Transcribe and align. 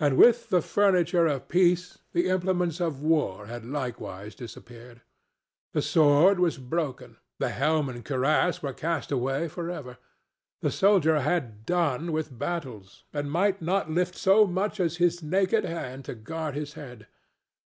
And 0.00 0.16
with 0.16 0.48
the 0.48 0.62
furniture 0.62 1.26
of 1.26 1.48
peace 1.48 1.98
the 2.14 2.28
implements 2.30 2.80
of 2.80 3.02
war 3.02 3.44
had 3.48 3.66
likewise 3.66 4.34
disappeared; 4.34 5.02
the 5.74 5.82
sword 5.82 6.40
was 6.40 6.56
broken, 6.56 7.18
the 7.38 7.50
helm 7.50 7.90
and 7.90 8.02
cuirass 8.02 8.62
were 8.62 8.72
cast 8.72 9.12
away 9.12 9.48
for 9.48 9.68
ever: 9.70 9.98
the 10.62 10.70
soldier 10.70 11.20
had 11.20 11.66
done 11.66 12.10
with 12.10 12.38
battles, 12.38 13.04
and 13.12 13.30
might 13.30 13.60
not 13.60 13.90
lift 13.90 14.14
so 14.14 14.46
much 14.46 14.80
as 14.80 14.96
his 14.96 15.22
naked 15.22 15.64
hand 15.66 16.06
to 16.06 16.14
guard 16.14 16.54
his 16.54 16.72
head. 16.72 17.06